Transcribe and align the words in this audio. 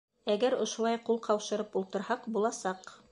Әгәр 0.35 0.55
ошолай 0.63 0.99
ҡул 1.09 1.21
ҡаушырып 1.27 1.77
ултырһаҡ, 1.83 2.29
буласаҡ! 2.39 2.95